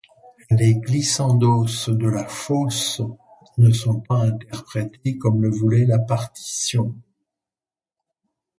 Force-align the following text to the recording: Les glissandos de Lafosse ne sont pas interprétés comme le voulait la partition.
Les 0.49 0.73
glissandos 0.79 1.87
de 1.87 2.09
Lafosse 2.09 3.03
ne 3.59 3.69
sont 3.69 3.99
pas 4.01 4.23
interprétés 4.25 5.19
comme 5.19 5.43
le 5.43 5.51
voulait 5.51 5.85
la 5.85 5.99
partition. 5.99 6.95